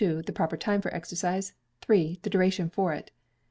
The 0.01 0.31
proper 0.33 0.57
time 0.57 0.81
for 0.81 0.91
exercise, 0.95 1.53
iii. 1.87 2.17
The 2.23 2.29
duration 2.31 2.71
of 2.75 2.87
it. 2.93 3.11